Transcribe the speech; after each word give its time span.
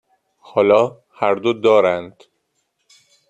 حالا 0.49 0.97
هر 1.19 1.35
دو 1.35 1.53
دارند. 1.53 2.23